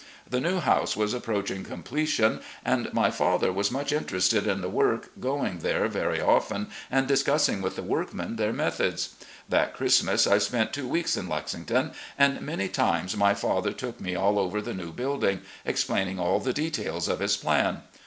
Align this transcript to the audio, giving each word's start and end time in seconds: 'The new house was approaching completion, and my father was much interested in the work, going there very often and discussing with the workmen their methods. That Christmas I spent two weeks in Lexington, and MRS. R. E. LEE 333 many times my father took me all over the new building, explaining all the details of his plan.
'The 0.31 0.39
new 0.39 0.59
house 0.59 0.97
was 0.97 1.13
approaching 1.13 1.63
completion, 1.63 2.39
and 2.65 2.91
my 2.91 3.11
father 3.11 3.53
was 3.53 3.69
much 3.69 3.91
interested 3.93 4.47
in 4.47 4.61
the 4.61 4.67
work, 4.67 5.11
going 5.19 5.59
there 5.59 5.87
very 5.87 6.19
often 6.19 6.71
and 6.89 7.05
discussing 7.07 7.61
with 7.61 7.75
the 7.75 7.83
workmen 7.83 8.35
their 8.35 8.51
methods. 8.51 9.13
That 9.47 9.75
Christmas 9.75 10.25
I 10.25 10.39
spent 10.39 10.73
two 10.73 10.87
weeks 10.87 11.15
in 11.15 11.29
Lexington, 11.29 11.91
and 12.17 12.39
MRS. 12.39 12.41
R. 12.41 12.41
E. 12.41 12.41
LEE 12.41 12.45
333 12.47 12.47
many 12.47 12.67
times 12.69 13.15
my 13.15 13.33
father 13.35 13.73
took 13.73 14.01
me 14.01 14.15
all 14.15 14.39
over 14.39 14.59
the 14.59 14.73
new 14.73 14.91
building, 14.91 15.41
explaining 15.65 16.19
all 16.19 16.39
the 16.39 16.51
details 16.51 17.07
of 17.07 17.19
his 17.19 17.37
plan. 17.37 17.83